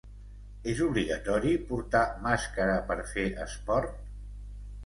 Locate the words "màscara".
2.23-2.81